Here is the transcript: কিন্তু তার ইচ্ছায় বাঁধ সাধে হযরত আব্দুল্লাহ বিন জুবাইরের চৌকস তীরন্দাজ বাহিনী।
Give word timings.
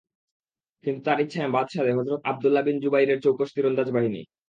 কিন্তু 0.83 1.01
তার 1.07 1.17
ইচ্ছায় 1.23 1.53
বাঁধ 1.55 1.67
সাধে 1.73 1.91
হযরত 1.97 2.19
আব্দুল্লাহ 2.31 2.63
বিন 2.65 2.77
জুবাইরের 2.83 3.19
চৌকস 3.23 3.49
তীরন্দাজ 3.55 3.87
বাহিনী। 3.95 4.21